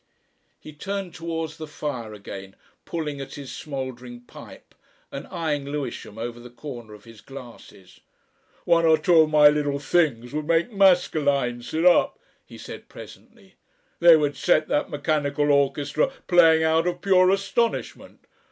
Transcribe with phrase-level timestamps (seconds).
[0.59, 2.55] He turned towards the fire again,
[2.85, 4.73] pulling at his smouldering pipe,
[5.11, 7.99] and eyeing Lewisham over the corner of his glasses.
[8.65, 13.53] "One or two of my little things would make Maskelyne sit up," he said presently.
[13.99, 18.25] "They would set that mechanical orchestra playing out of pure astonishment.